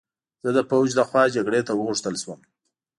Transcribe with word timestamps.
زه 0.43 0.49
د 0.57 0.59
پوځ 0.69 0.89
له 0.99 1.03
خوا 1.09 1.23
جګړې 1.35 1.61
ته 1.67 1.73
وغوښتل 1.75 2.15
شوم 2.23 2.39